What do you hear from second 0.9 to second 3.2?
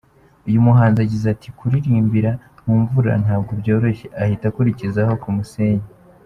agize ati: ’Kuririmbira mu mvura